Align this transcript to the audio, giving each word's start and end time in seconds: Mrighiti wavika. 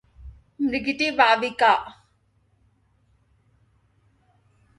Mrighiti 0.67 1.07
wavika. 1.17 1.71